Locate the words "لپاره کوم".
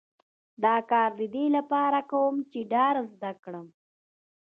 1.57-2.35